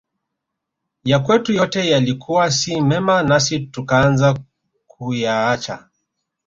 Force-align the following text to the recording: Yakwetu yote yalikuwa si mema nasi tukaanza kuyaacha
Yakwetu 1.03 1.51
yote 1.53 1.89
yalikuwa 1.89 2.51
si 2.51 2.81
mema 2.81 3.23
nasi 3.23 3.59
tukaanza 3.59 4.39
kuyaacha 4.87 5.89